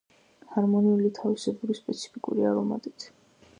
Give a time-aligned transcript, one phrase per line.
[0.53, 3.09] ჰარმონიული, თავისებური სპეციფიკური არომატით.